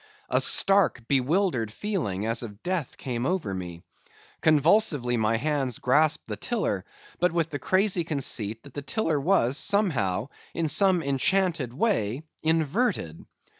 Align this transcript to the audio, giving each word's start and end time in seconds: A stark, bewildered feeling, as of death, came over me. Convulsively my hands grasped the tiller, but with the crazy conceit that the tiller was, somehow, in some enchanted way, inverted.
A 0.31 0.41
stark, 0.41 1.07
bewildered 1.07 1.71
feeling, 1.71 2.25
as 2.25 2.41
of 2.41 2.63
death, 2.63 2.97
came 2.97 3.23
over 3.23 3.53
me. 3.53 3.83
Convulsively 4.41 5.15
my 5.15 5.37
hands 5.37 5.77
grasped 5.77 6.27
the 6.27 6.37
tiller, 6.37 6.85
but 7.19 7.31
with 7.31 7.51
the 7.51 7.59
crazy 7.59 8.03
conceit 8.03 8.63
that 8.63 8.73
the 8.73 8.81
tiller 8.81 9.19
was, 9.21 9.59
somehow, 9.59 10.29
in 10.55 10.67
some 10.67 11.03
enchanted 11.03 11.71
way, 11.71 12.23
inverted. 12.41 13.23